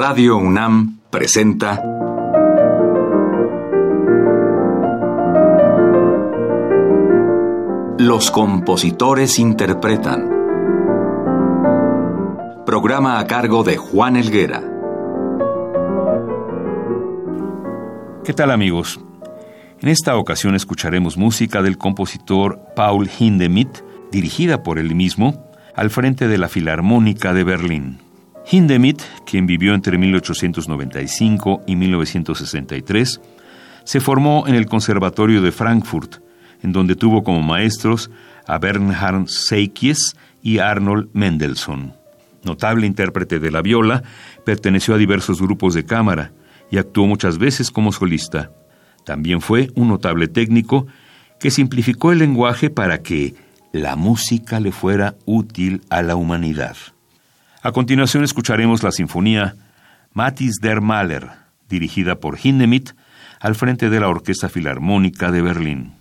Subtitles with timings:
[0.00, 1.82] Radio UNAM presenta
[7.98, 10.30] Los compositores interpretan.
[12.64, 14.62] Programa a cargo de Juan Elguera.
[18.24, 19.00] ¿Qué tal amigos?
[19.80, 23.80] En esta ocasión escucharemos música del compositor Paul Hindemith,
[24.12, 28.07] dirigida por él mismo, al frente de la Filarmónica de Berlín.
[28.50, 33.20] Hindemith, quien vivió entre 1895 y 1963,
[33.84, 36.22] se formó en el Conservatorio de Frankfurt,
[36.62, 38.10] en donde tuvo como maestros
[38.46, 41.92] a Bernhard Seikies y Arnold Mendelssohn.
[42.42, 44.02] Notable intérprete de la viola,
[44.46, 46.32] perteneció a diversos grupos de cámara
[46.70, 48.50] y actuó muchas veces como solista.
[49.04, 50.86] También fue un notable técnico
[51.38, 53.34] que simplificó el lenguaje para que
[53.72, 56.76] la música le fuera útil a la humanidad.
[57.60, 59.56] A continuación escucharemos la sinfonía
[60.12, 61.30] Matis der Mahler,
[61.68, 62.92] dirigida por Hindemith,
[63.40, 65.97] al frente de la Orquesta Filarmónica de Berlín.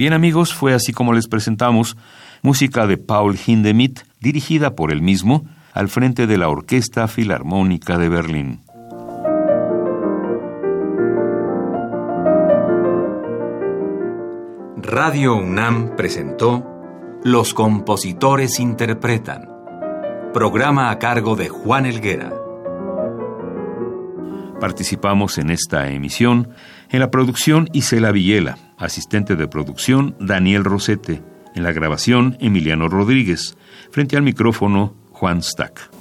[0.00, 1.94] Bien amigos, fue así como les presentamos
[2.40, 8.08] música de Paul Hindemith, dirigida por él mismo, al frente de la Orquesta Filarmónica de
[8.08, 8.60] Berlín.
[14.78, 16.64] Radio UNAM presentó
[17.22, 19.50] Los compositores interpretan,
[20.32, 22.32] programa a cargo de Juan Elguera.
[24.60, 26.48] Participamos en esta emisión
[26.88, 31.22] en la producción Isela Villela, asistente de producción Daniel Rosete,
[31.54, 33.56] en la grabación Emiliano Rodríguez,
[33.90, 35.99] frente al micrófono Juan Stack.